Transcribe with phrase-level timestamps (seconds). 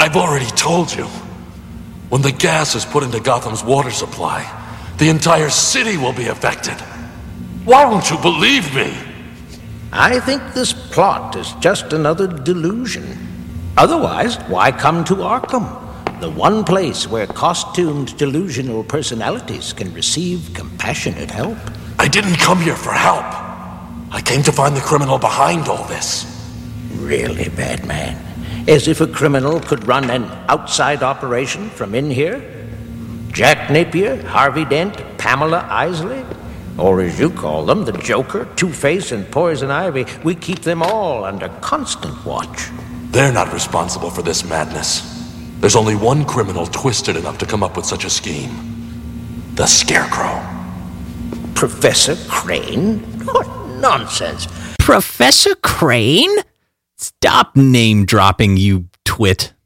[0.00, 1.04] I've already told you.
[2.08, 4.40] When the gas is put into Gotham's water supply,
[4.96, 6.80] the entire city will be affected.
[7.66, 8.96] Why won't you believe me?
[9.92, 13.18] I think this plot is just another delusion.
[13.76, 15.68] Otherwise, why come to Arkham?
[16.20, 21.58] The one place where costumed delusional personalities can receive compassionate help.
[21.98, 23.26] I didn't come here for help.
[24.10, 26.24] I came to find the criminal behind all this.
[26.94, 28.29] Really, Batman?
[28.68, 32.42] As if a criminal could run an outside operation from in here?
[33.32, 36.24] Jack Napier, Harvey Dent, Pamela Isley?
[36.78, 40.82] Or as you call them, the Joker, Two Face, and Poison Ivy, we keep them
[40.82, 42.70] all under constant watch.
[43.10, 45.18] They're not responsible for this madness.
[45.60, 48.66] There's only one criminal twisted enough to come up with such a scheme
[49.56, 50.40] the Scarecrow.
[51.54, 53.00] Professor Crane?
[53.26, 53.46] What
[53.78, 54.46] nonsense.
[54.78, 56.30] Professor Crane?
[57.22, 59.52] Stop name dropping, you twit.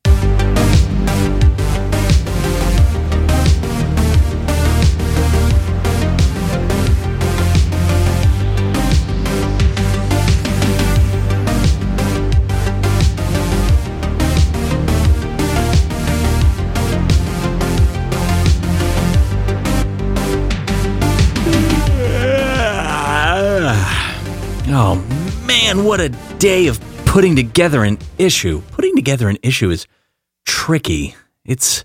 [24.77, 24.97] Oh
[25.47, 28.61] man, what a day of putting together an issue.
[28.73, 29.87] Putting together an issue is
[30.45, 31.15] tricky.
[31.45, 31.85] It's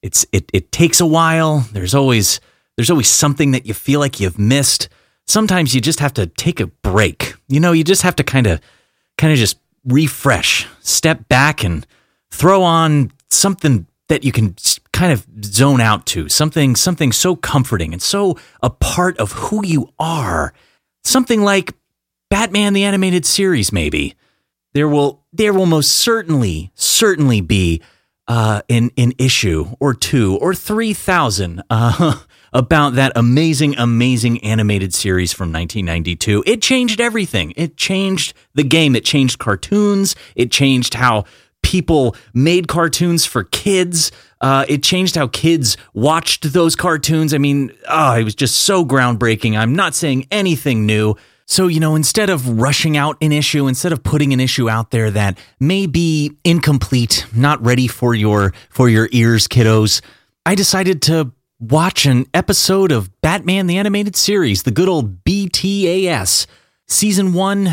[0.00, 1.66] it's it it takes a while.
[1.72, 2.40] There's always
[2.78, 4.88] there's always something that you feel like you've missed.
[5.26, 7.34] Sometimes you just have to take a break.
[7.46, 8.58] You know, you just have to kind of
[9.18, 11.86] kind of just refresh, step back and
[12.30, 14.56] throw on something that you can
[14.94, 16.30] kind of zone out to.
[16.30, 20.54] Something something so comforting and so a part of who you are.
[21.04, 21.74] Something like
[22.30, 24.14] Batman the animated series maybe.
[24.72, 27.82] There will there will most certainly certainly be
[28.28, 32.20] uh, an an issue or two or three thousand uh,
[32.52, 36.44] about that amazing amazing animated series from 1992.
[36.46, 37.52] It changed everything.
[37.56, 38.94] It changed the game.
[38.94, 40.14] It changed cartoons.
[40.36, 41.24] It changed how
[41.62, 44.12] people made cartoons for kids.
[44.40, 47.34] Uh, it changed how kids watched those cartoons.
[47.34, 49.58] I mean, oh, it was just so groundbreaking.
[49.58, 51.16] I'm not saying anything new.
[51.50, 54.92] So, you know, instead of rushing out an issue, instead of putting an issue out
[54.92, 60.00] there that may be incomplete, not ready for your for your ears, kiddos,
[60.46, 66.46] I decided to watch an episode of Batman the Animated Series, the good old BTAS,
[66.86, 67.68] season 1,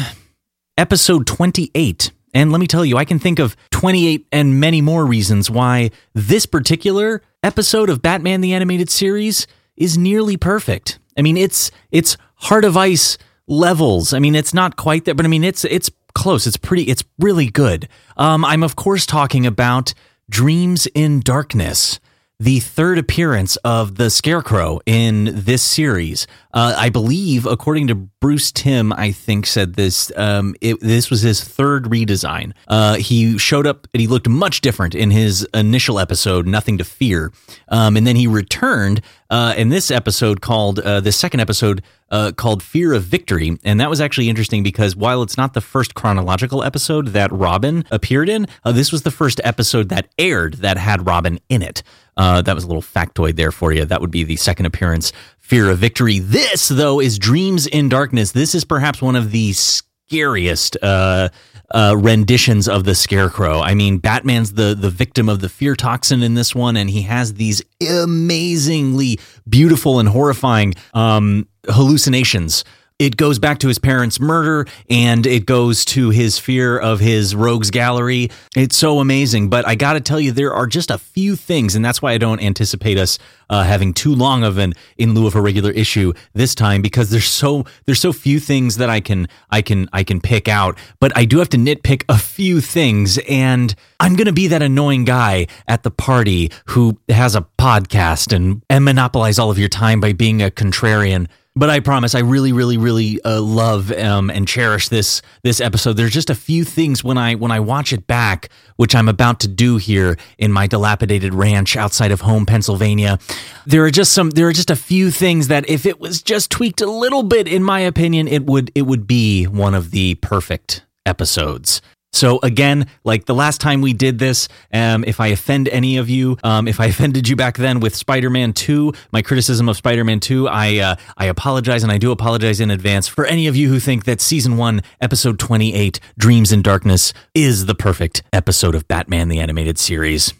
[0.75, 2.11] episode 28.
[2.33, 5.91] And let me tell you, I can think of 28 and many more reasons why
[6.15, 9.45] this particular episode of Batman the Animated Series
[9.75, 10.97] is nearly perfect.
[11.15, 14.13] I mean, it's it's Heart of Ice levels.
[14.13, 16.47] I mean, it's not quite there, but I mean, it's it's close.
[16.47, 16.83] It's pretty.
[16.83, 17.87] It's really good.
[18.17, 19.93] Um, I'm of course talking about
[20.29, 21.99] Dreams in Darkness
[22.39, 26.27] the third appearance of the Scarecrow in this series.
[26.53, 30.11] Uh, I believe, according to Bruce Timm, I think said this.
[30.15, 32.53] Um, it, this was his third redesign.
[32.67, 36.83] Uh, he showed up and he looked much different in his initial episode, Nothing to
[36.83, 37.31] Fear,
[37.69, 42.31] um, and then he returned uh, in this episode called uh, the second episode uh,
[42.35, 43.57] called Fear of Victory.
[43.63, 47.85] And that was actually interesting because while it's not the first chronological episode that Robin
[47.91, 51.83] appeared in, uh, this was the first episode that aired that had Robin in it.
[52.15, 53.85] Uh, that was a little factoid there for you.
[53.85, 56.19] That would be the second appearance, Fear of Victory.
[56.19, 58.31] This, though, is Dreams in Darkness.
[58.31, 61.29] This is perhaps one of the scariest uh,
[61.73, 63.59] uh, renditions of the Scarecrow.
[63.59, 67.03] I mean, Batman's the the victim of the fear toxin in this one, and he
[67.03, 72.63] has these amazingly beautiful and horrifying um, hallucinations
[72.99, 77.35] it goes back to his parents' murder and it goes to his fear of his
[77.35, 78.31] rogues gallery.
[78.55, 79.49] It's so amazing.
[79.49, 82.13] But I got to tell you, there are just a few things, and that's why
[82.13, 83.19] I don't anticipate us
[83.49, 87.11] uh, having too long of an in lieu of a regular issue this time because
[87.11, 90.77] there's so there's so few things that I can I can I can pick out.
[90.99, 95.05] But I do have to nitpick a few things, and I'm gonna be that annoying
[95.05, 99.99] guy at the party who has a podcast and, and monopolize all of your time
[99.99, 101.27] by being a contrarian
[101.57, 105.93] but I promise, I really, really, really uh, love um, and cherish this this episode.
[105.93, 109.39] There's just a few things when I when I watch it back, which I'm about
[109.41, 113.19] to do here in my dilapidated ranch outside of home, Pennsylvania.
[113.65, 116.51] There are just some there are just a few things that if it was just
[116.51, 120.15] tweaked a little bit, in my opinion, it would it would be one of the
[120.15, 121.81] perfect episodes.
[122.17, 126.09] So again, like the last time we did this, um, if I offend any of
[126.09, 130.19] you, um, if I offended you back then with Spider-Man 2, my criticism of Spider-Man
[130.19, 133.69] 2, I uh, I apologize and I do apologize in advance for any of you
[133.69, 138.87] who think that season 1, episode 28, Dreams in Darkness is the perfect episode of
[138.87, 140.33] Batman the animated series.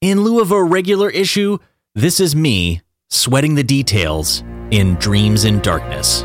[0.00, 1.58] In lieu of a regular issue,
[1.94, 6.24] this is me sweating the details in Dreams in Darkness.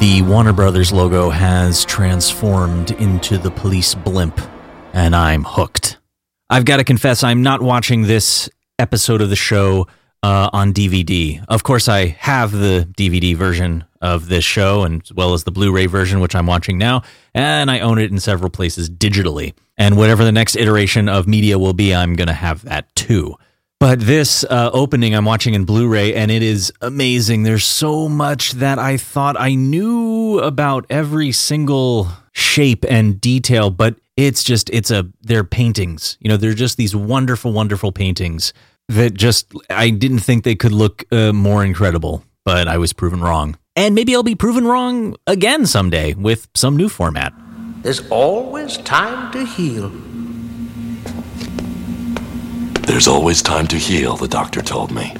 [0.00, 4.40] The Warner Brothers logo has transformed into the police blimp,
[4.92, 5.98] and I'm hooked.
[6.50, 9.86] I've got to confess, I'm not watching this episode of the show
[10.22, 11.44] uh, on DVD.
[11.48, 15.52] Of course, I have the DVD version of this show, and as well as the
[15.52, 17.02] Blu ray version, which I'm watching now,
[17.32, 19.54] and I own it in several places digitally.
[19.78, 23.36] And whatever the next iteration of media will be, I'm going to have that too.
[23.84, 27.42] But this uh, opening I'm watching in Blu ray, and it is amazing.
[27.42, 33.96] There's so much that I thought I knew about every single shape and detail, but
[34.16, 36.16] it's just, it's a, they're paintings.
[36.18, 38.54] You know, they're just these wonderful, wonderful paintings
[38.88, 43.20] that just, I didn't think they could look uh, more incredible, but I was proven
[43.20, 43.58] wrong.
[43.76, 47.34] And maybe I'll be proven wrong again someday with some new format.
[47.82, 49.92] There's always time to heal.
[52.86, 55.16] There's always time to heal, the doctor told me.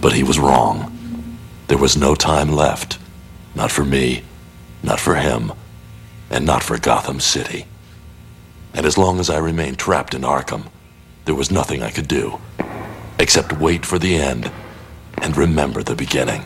[0.00, 1.38] But he was wrong.
[1.68, 2.98] There was no time left.
[3.54, 4.24] Not for me,
[4.82, 5.52] not for him,
[6.28, 7.66] and not for Gotham City.
[8.74, 10.66] And as long as I remained trapped in Arkham,
[11.24, 12.40] there was nothing I could do
[13.18, 14.50] except wait for the end
[15.22, 16.44] and remember the beginning.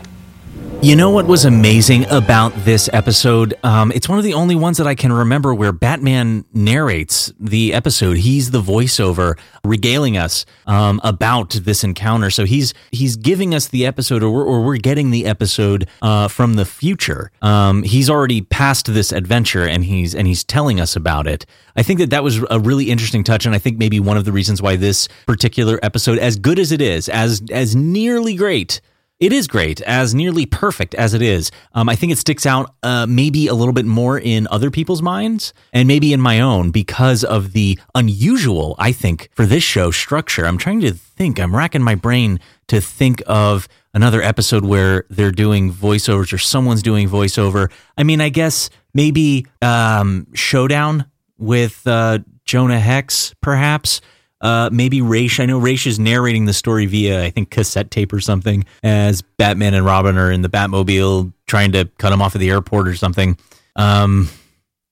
[0.83, 3.53] You know what was amazing about this episode?
[3.63, 7.73] Um, it's one of the only ones that I can remember where Batman narrates the
[7.73, 8.17] episode.
[8.17, 12.29] He's the voiceover regaling us um, about this encounter.
[12.29, 16.27] So he's he's giving us the episode, or we're, or we're getting the episode uh,
[16.27, 17.31] from the future.
[17.41, 21.45] Um, he's already passed this adventure, and he's and he's telling us about it.
[21.77, 24.25] I think that that was a really interesting touch, and I think maybe one of
[24.25, 28.81] the reasons why this particular episode, as good as it is, as as nearly great
[29.19, 31.51] it is great, as nearly perfect as it is.
[31.73, 35.01] Um, I think it sticks out uh, maybe a little bit more in other people's
[35.01, 39.91] minds and maybe in my own because of the unusual, I think, for this show
[39.91, 40.45] structure.
[40.45, 45.31] I'm trying to think, I'm racking my brain to think of another episode where they're
[45.31, 47.71] doing voiceovers or someone's doing voiceover.
[47.97, 51.05] I mean, I guess maybe um, Showdown
[51.37, 54.01] with uh, Jonah Hex, perhaps.
[54.43, 55.39] Uh, maybe Ra's.
[55.39, 59.21] I know Ra's is narrating the story via, I think, cassette tape or something, as
[59.21, 62.87] Batman and Robin are in the Batmobile trying to cut him off at the airport
[62.87, 63.37] or something.
[63.77, 64.29] Um,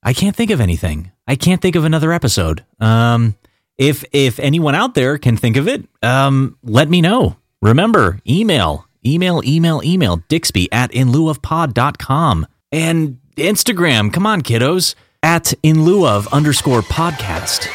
[0.01, 1.11] I can't think of anything.
[1.27, 2.65] I can't think of another episode.
[2.79, 3.35] Um,
[3.77, 7.35] if if anyone out there can think of it, um, let me know.
[7.61, 12.47] Remember, email, email, email, email, Dixby at inlieuofpod.com.
[12.71, 17.67] And Instagram, come on, kiddos, at in lieu of underscore podcast.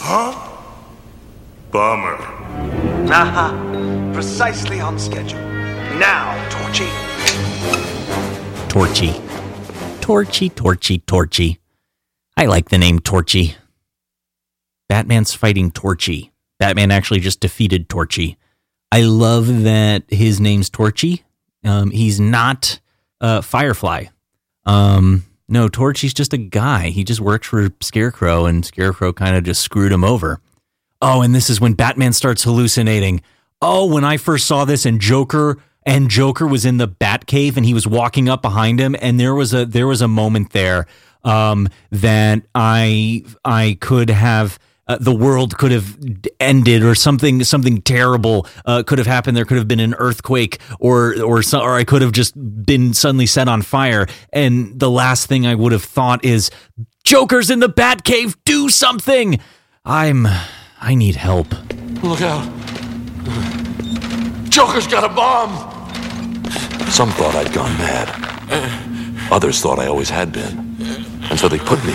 [0.00, 0.51] Huh?
[1.72, 2.16] Bummer.
[3.10, 5.40] Aha, precisely on schedule.
[5.98, 6.90] Now, Torchy.
[8.68, 9.22] Torchy.
[10.02, 11.60] Torchy, Torchy, Torchy.
[12.36, 13.56] I like the name Torchy.
[14.90, 16.30] Batman's fighting Torchy.
[16.58, 18.36] Batman actually just defeated Torchy.
[18.92, 21.24] I love that his name's Torchy.
[21.64, 22.80] Um, he's not
[23.22, 24.06] uh, Firefly.
[24.66, 26.90] Um, no, Torchy's just a guy.
[26.90, 30.38] He just works for Scarecrow, and Scarecrow kind of just screwed him over.
[31.02, 33.22] Oh, and this is when Batman starts hallucinating.
[33.60, 37.66] Oh, when I first saw this and Joker and Joker was in the Batcave and
[37.66, 40.86] he was walking up behind him and there was a there was a moment there
[41.24, 45.96] um, that I I could have uh, the world could have
[46.38, 49.36] ended or something something terrible uh, could have happened.
[49.36, 52.34] There could have been an earthquake or or so, or I could have just
[52.64, 54.06] been suddenly set on fire.
[54.32, 56.50] And the last thing I would have thought is
[57.02, 59.40] Joker's in the Batcave do something!
[59.84, 60.28] I'm
[60.82, 61.54] I need help
[62.02, 62.44] Look out.
[64.50, 65.50] Joker's got a bomb!
[66.90, 69.30] Some thought I'd gone mad.
[69.30, 70.76] Others thought I always had been.
[71.30, 71.94] And so they put me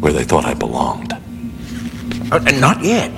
[0.00, 1.14] where they thought I belonged.
[2.30, 3.10] Uh, and not yet.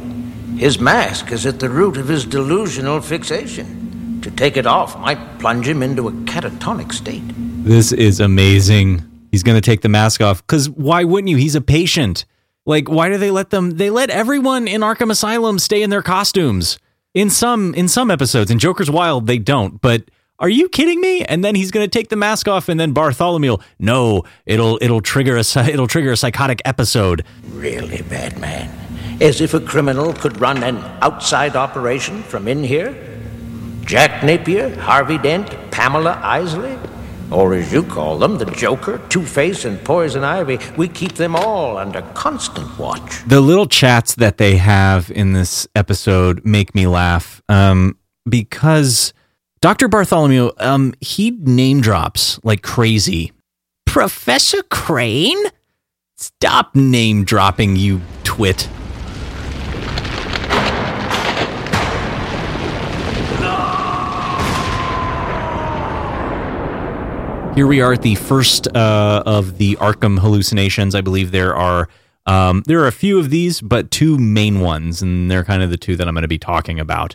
[0.56, 4.20] His mask is at the root of his delusional fixation.
[4.22, 7.24] To take it off might plunge him into a catatonic state.
[7.64, 9.04] This is amazing.
[9.32, 11.38] He's going to take the mask off cuz why wouldn't you?
[11.38, 12.24] He's a patient.
[12.66, 16.02] Like why do they let them they let everyone in Arkham Asylum stay in their
[16.02, 16.78] costumes?
[17.14, 20.04] In some in some episodes in Joker's Wild they don't, but
[20.38, 21.24] are you kidding me?
[21.24, 25.00] And then he's going to take the mask off and then Bartholomew, no, it'll it'll
[25.00, 27.24] trigger a it'll trigger a psychotic episode.
[27.50, 28.70] Really, Batman?
[29.20, 32.96] As if a criminal could run an outside operation from in here?
[33.84, 36.76] Jack Napier, Harvey Dent, Pamela Isley,
[37.30, 41.36] or as you call them, the Joker, Two Face, and Poison Ivy, we keep them
[41.36, 43.24] all under constant watch.
[43.26, 47.96] The little chats that they have in this episode make me laugh um,
[48.28, 49.12] because
[49.60, 49.88] Dr.
[49.88, 53.32] Bartholomew, um, he name drops like crazy.
[53.86, 55.42] Professor Crane?
[56.16, 58.68] Stop name dropping, you twit.
[67.54, 70.94] Here we are at the first uh, of the Arkham hallucinations.
[70.94, 71.86] I believe there are
[72.24, 75.68] um, there are a few of these, but two main ones, and they're kind of
[75.68, 77.14] the two that I'm going to be talking about.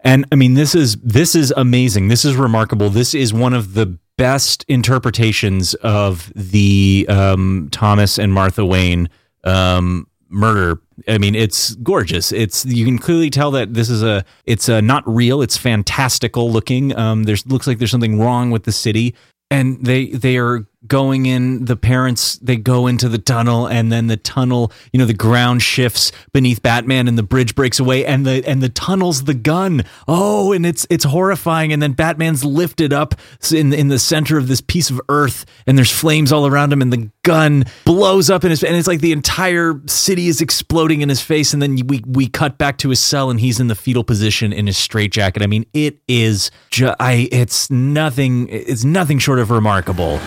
[0.00, 2.08] And I mean, this is this is amazing.
[2.08, 2.90] This is remarkable.
[2.90, 9.08] This is one of the best interpretations of the um, Thomas and Martha Wayne
[9.44, 10.80] um, murder.
[11.06, 12.32] I mean, it's gorgeous.
[12.32, 15.40] It's you can clearly tell that this is a it's a not real.
[15.40, 16.96] It's fantastical looking.
[16.96, 19.14] Um, there's looks like there's something wrong with the city
[19.52, 24.08] and they they are going in the parents they go into the tunnel and then
[24.08, 28.26] the tunnel you know the ground shifts beneath batman and the bridge breaks away and
[28.26, 29.84] the and the tunnel's the gun.
[30.08, 31.72] Oh and it's it's horrifying.
[31.72, 33.14] And then batman's lifted up
[33.52, 36.82] in in the center of this piece of earth and there's flames all around him
[36.82, 41.00] and the gun blows up in his and it's like the entire city is exploding
[41.00, 41.52] in his face.
[41.52, 44.52] And then we we cut back to his cell and he's in the fetal position
[44.52, 45.42] in his straitjacket.
[45.42, 50.18] I mean it is ju- i it's nothing it's nothing short of remarkable.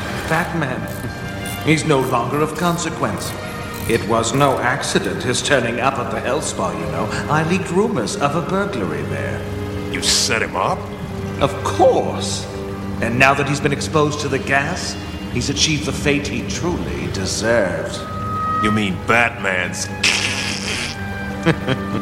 [1.66, 3.32] He's no longer of consequence.
[3.90, 7.08] It was no accident, his turning up at the Hell Spa, you know.
[7.30, 9.40] I leaked rumors of a burglary there.
[9.94, 10.80] You set him up?
[11.42, 12.46] Of course.
[13.02, 14.96] And now that he's been exposed to the gas,
[15.34, 18.00] he's achieved the fate he truly deserves.
[18.64, 19.86] You mean Batman's.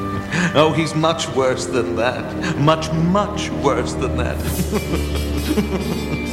[0.56, 2.58] Oh, he's much worse than that.
[2.60, 4.40] Much, much worse than that.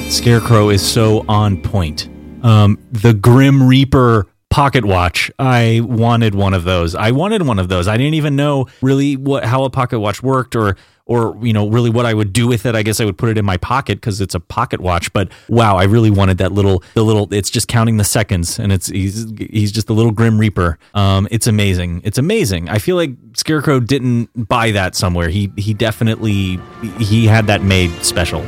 [0.11, 2.09] Scarecrow is so on point.
[2.43, 5.31] Um, the Grim Reaper pocket watch.
[5.39, 6.95] I wanted one of those.
[6.95, 7.89] I wanted one of those.
[7.89, 10.77] I didn't even know really what how a pocket watch worked or
[11.11, 12.77] or you know really what I would do with it.
[12.77, 15.13] I guess I would put it in my pocket because it's a pocket watch.
[15.13, 17.33] But wow, I really wanted that little the little.
[17.35, 20.79] It's just counting the seconds, and it's he's he's just a little Grim Reaper.
[20.95, 22.03] Um, it's amazing.
[22.05, 22.69] It's amazing.
[22.69, 25.29] I feel like Scarecrow didn't buy that somewhere.
[25.29, 26.61] He he definitely
[27.01, 28.47] he had that made special.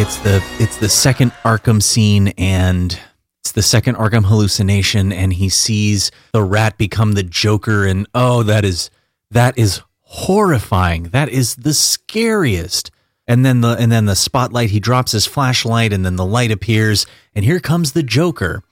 [0.00, 2.98] it's the it's the second Arkham scene and
[3.42, 8.42] it's the second Arkham hallucination and he sees the rat become the Joker and oh
[8.44, 8.88] that is
[9.30, 11.04] that is horrifying.
[11.10, 12.90] That is the scariest.
[13.26, 16.50] And then the and then the spotlight he drops his flashlight and then the light
[16.50, 18.62] appears and here comes the Joker.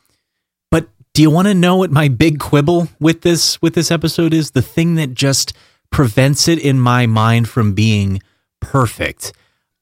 [0.70, 4.32] But do you want to know what my big quibble with this with this episode
[4.32, 4.52] is?
[4.52, 5.52] The thing that just
[5.90, 8.22] prevents it in my mind from being
[8.60, 9.34] perfect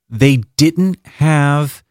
[0.09, 1.83] they didn't have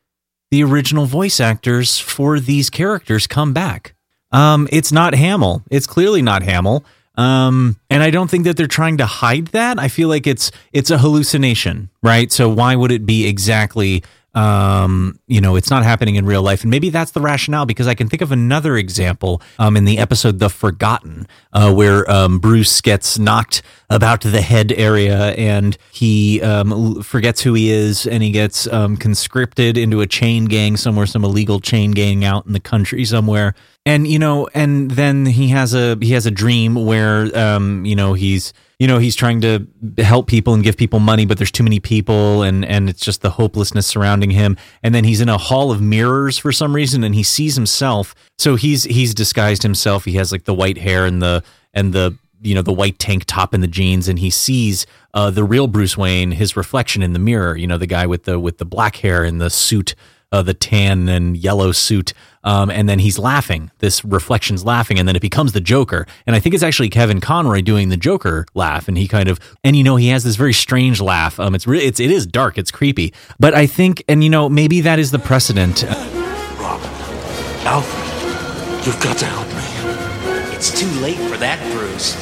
[0.51, 3.95] the original voice actors for these characters come back.
[4.31, 5.63] Um, it's not Hamill.
[5.69, 6.85] It's clearly not Hamill.
[7.17, 9.79] Um, and I don't think that they're trying to hide that.
[9.79, 12.31] I feel like it's it's a hallucination, right?
[12.31, 14.03] So why would it be exactly
[14.35, 16.61] um, you know, it's not happening in real life.
[16.61, 19.97] And maybe that's the rationale because I can think of another example um, in the
[19.97, 26.41] episode The Forgotten, uh, where um, Bruce gets knocked about the head area and he
[26.41, 31.05] um, forgets who he is and he gets um, conscripted into a chain gang somewhere,
[31.05, 33.55] some illegal chain gang out in the country somewhere.
[33.85, 37.95] And you know, and then he has a he has a dream where um, you
[37.95, 39.67] know he's you know he's trying to
[39.99, 43.21] help people and give people money but there's too many people and and it's just
[43.21, 44.57] the hopelessness surrounding him.
[44.83, 48.15] And then he's in a hall of mirrors for some reason and he sees himself.
[48.37, 50.05] So he's he's disguised himself.
[50.05, 53.25] He has like the white hair and the and the you know the white tank
[53.25, 57.13] top and the jeans and he sees uh, the real Bruce Wayne his reflection in
[57.13, 59.95] the mirror you know the guy with the with the black hair and the suit
[60.35, 62.13] uh, the tan and yellow suit
[62.45, 63.71] um, and then he's laughing.
[63.79, 66.05] This reflection's laughing, and then it becomes the Joker.
[66.27, 69.39] And I think it's actually Kevin Conroy doing the Joker laugh, and he kind of
[69.63, 71.39] and you know he has this very strange laugh.
[71.39, 74.47] Um, it's really it's it is dark, it's creepy, but I think and you know
[74.47, 75.83] maybe that is the precedent.
[75.83, 76.81] Rob,
[77.65, 80.55] Alfred, you've got to help me.
[80.55, 82.15] It's too late for that, Bruce.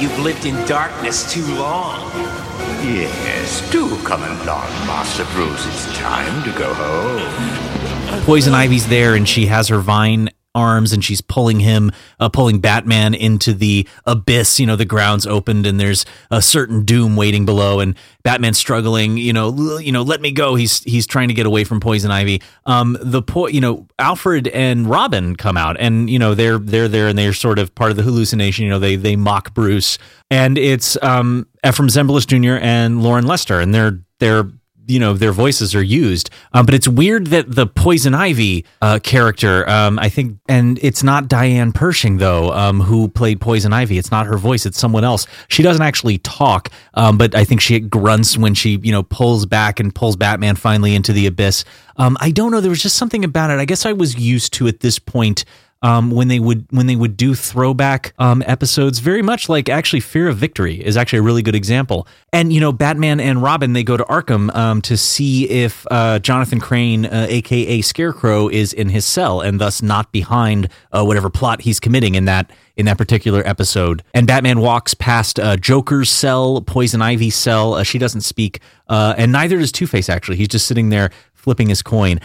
[0.00, 2.45] You've lived in darkness too long.
[2.82, 5.66] Yes, do come along, Master Bruce.
[5.66, 8.22] It's time to go home.
[8.24, 12.58] Poison Ivy's there and she has her vine arms and she's pulling him, uh, pulling
[12.58, 14.58] Batman into the abyss.
[14.58, 19.18] You know, the ground's opened and there's a certain doom waiting below, and Batman's struggling.
[19.18, 20.54] You know, you know, let me go.
[20.54, 22.42] He's he's trying to get away from Poison Ivy.
[22.64, 26.88] Um, the po- you know, Alfred and Robin come out, and you know they're they're
[26.88, 28.64] there and they're sort of part of the hallucination.
[28.64, 29.98] You know, they they mock Bruce,
[30.30, 32.58] and it's um Efrem Zimbalist Jr.
[32.64, 34.50] and Loren Lester, and they're they're
[34.86, 36.30] you know their voices are used.
[36.52, 41.02] Um, but it's weird that the poison ivy uh, character um, i think and it's
[41.02, 43.98] not diane pershing though um, who played poison ivy.
[43.98, 45.26] It's not her voice it's someone else.
[45.48, 49.46] She doesn't actually talk um, but i think she grunts when she you know pulls
[49.46, 51.64] back and pulls batman finally into the abyss.
[51.96, 53.58] Um, i don't know there was just something about it.
[53.58, 55.44] I guess i was used to at this point
[55.86, 60.00] um, when they would when they would do throwback um, episodes, very much like actually
[60.00, 62.08] Fear of Victory is actually a really good example.
[62.32, 66.18] And you know, Batman and Robin they go to Arkham um, to see if uh,
[66.18, 71.30] Jonathan Crane, uh, aka Scarecrow, is in his cell and thus not behind uh, whatever
[71.30, 74.02] plot he's committing in that in that particular episode.
[74.12, 77.74] And Batman walks past uh, Joker's cell, Poison Ivy's cell.
[77.74, 80.08] Uh, she doesn't speak, uh, and neither does Two Face.
[80.08, 81.10] Actually, he's just sitting there
[81.46, 82.18] flipping his coin.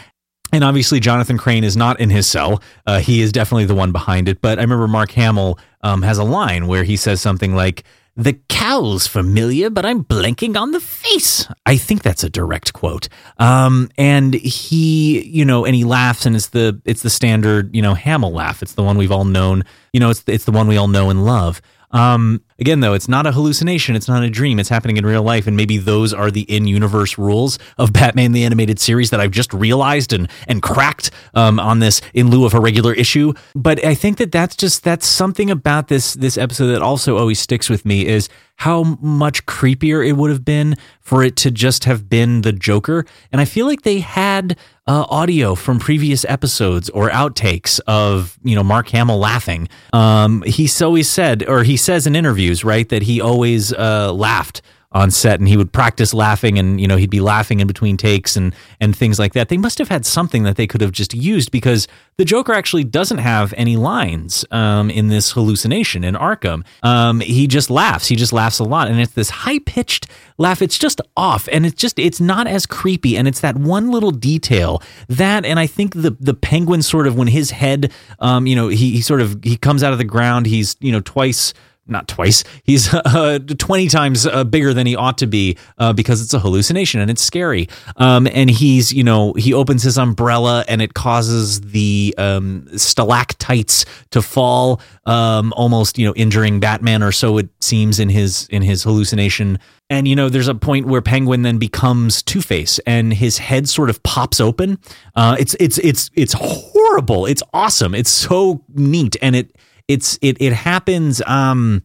[0.52, 2.62] And obviously, Jonathan Crane is not in his cell.
[2.86, 4.42] Uh, he is definitely the one behind it.
[4.42, 7.84] But I remember Mark Hamill um, has a line where he says something like,
[8.18, 11.48] the cow's familiar, but I'm blanking on the face.
[11.66, 13.08] I think that's a direct quote.
[13.38, 17.82] Um, and he, you know, and he laughs, and it's the it's the standard, you
[17.82, 18.62] know, Hamill laugh.
[18.62, 19.64] It's the one we've all known.
[19.94, 21.62] You know, it's it's the one we all know and love.
[21.92, 23.96] Um, again, though, it's not a hallucination.
[23.96, 24.60] It's not a dream.
[24.60, 28.46] It's happening in real life, and maybe those are the in-universe rules of Batman the
[28.46, 32.54] Animated Series that I've just realized and and cracked um, on this in lieu of
[32.54, 33.34] a regular issue.
[33.56, 37.40] But I think that that's just that's something about this this episode that also always
[37.40, 41.86] sticks with me is how much creepier it would have been for it to just
[41.86, 43.06] have been the Joker.
[43.32, 44.56] And I feel like they had
[44.88, 49.70] uh, audio from previous episodes or outtakes of you know Mark Hamill laughing.
[49.94, 54.62] Um, he's always said, or he says in interviews, right, that he always uh, laughed
[54.94, 57.96] on set and he would practice laughing and you know he'd be laughing in between
[57.96, 59.50] takes and and things like that.
[59.50, 61.88] They must have had something that they could have just used because
[62.18, 66.66] the joker actually doesn't have any lines um, in this hallucination in arkham.
[66.84, 68.08] Um, he just laughs.
[68.08, 70.62] He just laughs a lot and it's this high-pitched laugh.
[70.62, 74.12] It's just off and it's just it's not as creepy and it's that one little
[74.12, 78.56] detail that and i think the the penguin sort of when his head um, you
[78.56, 81.54] know he, he sort of he comes out of the ground he's you know twice
[81.88, 82.44] not twice.
[82.64, 86.40] He's uh, 20 times uh, bigger than he ought to be uh, because it's a
[86.40, 87.68] hallucination and it's scary.
[87.98, 93.86] Um, and he's, you know, he opens his umbrella and it causes the um, stalactites
[94.12, 98.62] to fall, um, almost, you know, injuring Batman or so it seems in his in
[98.62, 99.60] his hallucination.
[99.92, 103.68] And you know, there's a point where Penguin then becomes Two Face, and his head
[103.68, 104.80] sort of pops open.
[105.16, 107.26] Uh, it's it's it's it's horrible.
[107.26, 107.94] It's awesome.
[107.94, 109.54] It's so neat, and it
[109.88, 111.84] it's it it happens um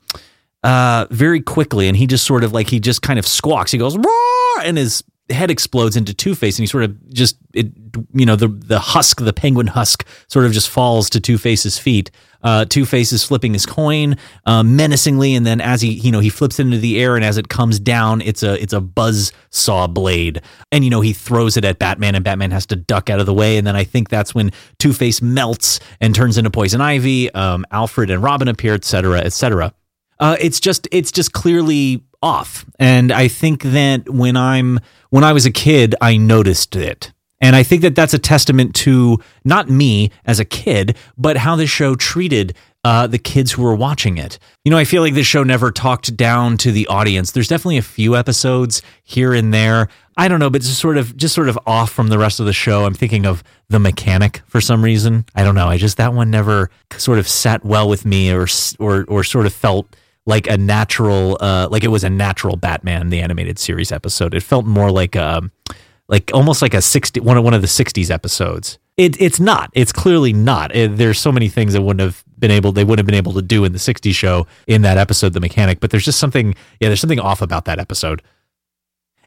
[0.63, 3.71] uh very quickly and he just sort of like he just kind of squawks.
[3.71, 4.63] He goes roar!
[4.65, 7.67] and his head explodes into two face and he sort of just it
[8.15, 11.79] you know the the husk the penguin husk sort of just falls to two face's
[11.79, 12.11] feet
[12.43, 16.29] uh two faces flipping his coin uh, menacingly and then as he you know he
[16.29, 19.33] flips it into the air and as it comes down it's a it's a buzz
[19.51, 20.43] saw blade.
[20.73, 23.27] And you know he throws it at batman and batman has to duck out of
[23.27, 23.57] the way.
[23.57, 27.33] And then i think that's when two face melts and turns into poison ivy.
[27.33, 29.73] Um alfred and robin appear etc etc
[30.19, 32.65] uh, it's just it's just clearly off.
[32.79, 37.55] And i think that when i'm when i was a kid i noticed it and
[37.57, 41.67] i think that that's a testament to not me as a kid but how the
[41.67, 42.55] show treated
[42.87, 44.39] uh, the kids who were watching it.
[44.65, 47.33] You know i feel like this show never talked down to the audience.
[47.33, 49.89] There's definitely a few episodes here and there.
[50.17, 52.47] I don't know but just sort of just sort of off from the rest of
[52.47, 52.85] the show.
[52.85, 55.25] I'm thinking of the mechanic for some reason.
[55.35, 55.67] I don't know.
[55.67, 58.47] I just that one never sort of sat well with me or
[58.79, 59.89] or or sort of felt
[60.25, 64.33] like a natural uh like it was a natural batman the animated series episode.
[64.33, 65.51] It felt more like um
[66.09, 68.79] like almost like a 60 one of one of the 60s episodes.
[68.97, 69.71] It, it's not.
[69.75, 70.75] It's clearly not.
[70.75, 73.33] It, there's so many things that wouldn't have been able they wouldn't have been able
[73.33, 76.55] to do in the 60s show in that episode the mechanic but there's just something
[76.81, 78.23] yeah there's something off about that episode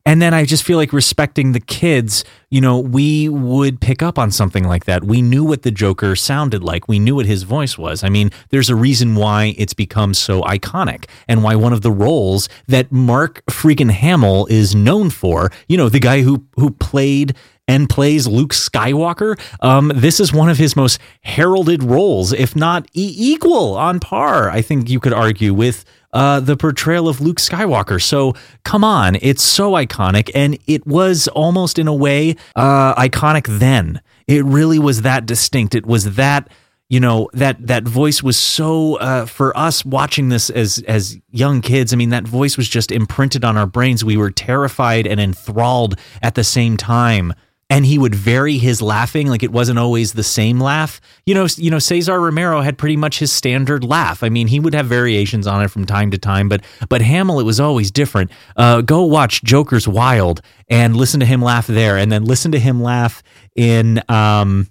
[0.05, 4.17] And then I just feel like respecting the kids, you know, we would pick up
[4.17, 5.03] on something like that.
[5.03, 6.87] We knew what the Joker sounded like.
[6.87, 8.03] We knew what his voice was.
[8.03, 11.91] I mean, there's a reason why it's become so iconic and why one of the
[11.91, 17.35] roles that Mark freaking Hamill is known for, you know, the guy who who played
[17.69, 19.39] and plays Luke Skywalker.
[19.61, 24.49] Um, this is one of his most heralded roles, if not e- equal on par.
[24.49, 28.01] I think you could argue with uh, the portrayal of Luke Skywalker.
[28.01, 33.59] So come on, it's so iconic, and it was almost in a way uh, iconic
[33.59, 34.01] then.
[34.27, 35.75] It really was that distinct.
[35.75, 36.49] It was that
[36.87, 41.61] you know that that voice was so uh, for us watching this as as young
[41.61, 41.93] kids.
[41.93, 44.03] I mean, that voice was just imprinted on our brains.
[44.03, 47.33] We were terrified and enthralled at the same time
[47.69, 50.99] and he would vary his laughing like it wasn't always the same laugh.
[51.25, 54.23] You know you know Cesar Romero had pretty much his standard laugh.
[54.23, 57.39] I mean he would have variations on it from time to time but but Hamill
[57.39, 58.31] it was always different.
[58.55, 62.59] Uh, go watch Joker's Wild and listen to him laugh there and then listen to
[62.59, 63.21] him laugh
[63.55, 64.67] in um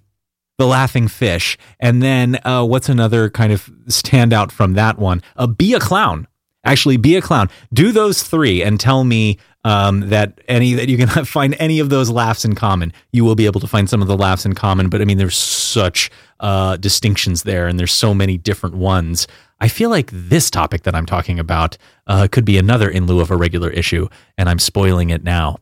[0.58, 5.22] the laughing fish and then uh, what's another kind of standout from that one?
[5.36, 6.26] Uh, be a clown.
[6.64, 7.48] Actually be a clown.
[7.72, 11.90] Do those three and tell me um, that any that you can find any of
[11.90, 12.90] those laughs in common.
[13.12, 15.18] You will be able to find some of the laughs in common, but I mean,
[15.18, 19.26] there's such uh, distinctions there, and there's so many different ones.
[19.60, 21.76] I feel like this topic that I'm talking about
[22.06, 25.58] uh, could be another in lieu of a regular issue, and I'm spoiling it now.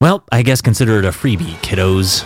[0.00, 2.24] Well, I guess consider it a freebie, kiddos.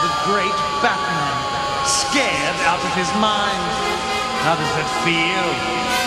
[0.00, 1.36] The great Batman,
[1.84, 3.60] scared out of his mind.
[4.40, 5.99] How does it feel?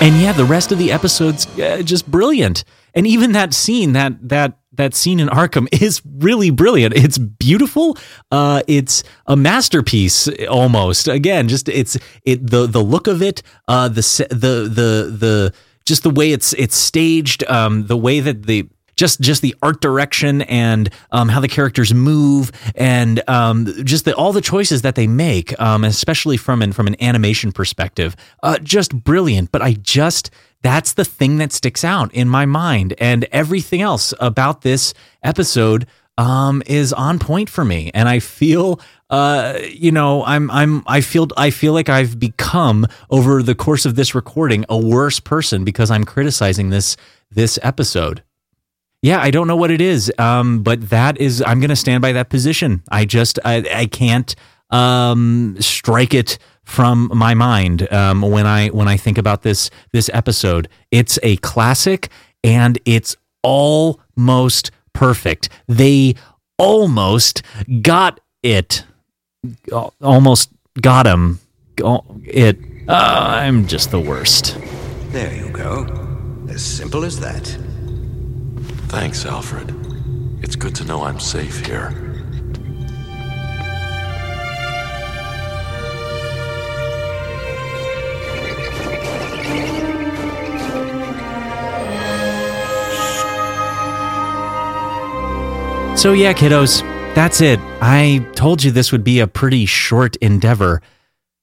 [0.00, 2.62] And yeah, the rest of the episode's uh, just brilliant.
[2.94, 6.94] And even that scene, that that that scene in Arkham is really brilliant.
[6.96, 7.98] It's beautiful.
[8.30, 11.08] Uh, it's a masterpiece almost.
[11.08, 16.04] Again, just it's it the the look of it, uh, the the the the just
[16.04, 20.42] the way it's it's staged, um, the way that the just just the art direction
[20.42, 25.06] and um, how the characters move and um, just the, all the choices that they
[25.06, 29.50] make, um, especially from an from an animation perspective, uh, just brilliant.
[29.52, 30.30] But I just
[30.62, 35.86] that's the thing that sticks out in my mind, and everything else about this episode
[36.18, 38.80] um, is on point for me, and I feel.
[39.10, 43.86] Uh, you know, I'm, I'm, I feel, I feel like I've become over the course
[43.86, 46.94] of this recording a worse person because I'm criticizing this,
[47.30, 48.22] this episode.
[49.02, 52.02] Yeah, I don't know what it is, um, but that is I'm going to stand
[52.02, 52.82] by that position.
[52.90, 54.34] I just I, I can't
[54.70, 60.10] um, strike it from my mind um, when I when I think about this this
[60.12, 60.68] episode.
[60.90, 62.08] It's a classic,
[62.42, 65.48] and it's almost perfect.
[65.68, 66.16] They
[66.58, 67.42] almost
[67.82, 68.84] got it,
[70.02, 71.38] almost got him.
[72.24, 72.58] It.
[72.88, 74.58] Uh, I'm just the worst.
[75.10, 75.86] There you go.
[76.48, 77.56] As simple as that.
[78.88, 79.74] Thanks, Alfred.
[80.42, 81.90] It's good to know I'm safe here.
[95.98, 96.82] So, yeah, kiddos,
[97.14, 97.58] that's it.
[97.82, 100.80] I told you this would be a pretty short endeavor.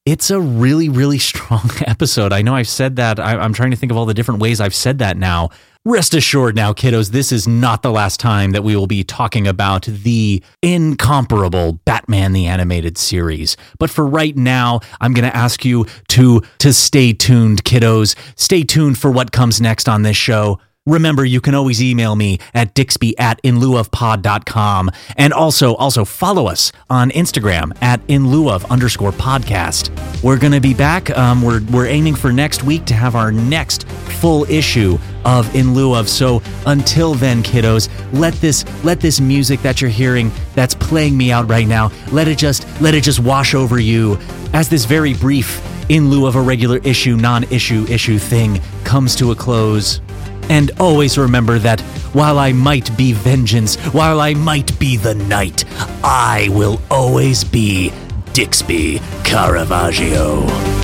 [0.05, 2.31] It's a really, really strong episode.
[2.31, 3.19] I know I've said that.
[3.19, 5.49] I, am trying to think of all the different ways I've said that now.
[5.87, 9.45] Rest assured now, kiddos, this is not the last time that we will be talking
[9.45, 13.55] about the incomparable Batman the Animated Series.
[13.77, 18.15] But for right now, I'm going to ask you to to stay tuned, kiddos.
[18.35, 20.59] Stay tuned for what comes next on this show.
[20.87, 24.91] Remember, you can always email me at dixby at inlieuofpod.com.
[25.17, 29.89] And also, also follow us on Instagram at inlieuof underscore podcast.
[30.21, 31.09] We're going to be back.
[31.17, 35.73] Um, we're, we're aiming for next week to have our next full issue of In
[35.73, 36.07] Lieu of.
[36.07, 41.31] So until then, kiddos, let this, let this music that you're hearing that's playing me
[41.31, 44.19] out right now, let it just, let it just wash over you
[44.53, 49.15] as this very brief in lieu of a regular issue, non issue issue thing comes
[49.15, 50.01] to a close.
[50.49, 51.81] And always remember that
[52.13, 55.65] while I might be vengeance, while I might be the knight,
[56.03, 57.91] I will always be
[58.33, 60.74] Dixby Caravaggio.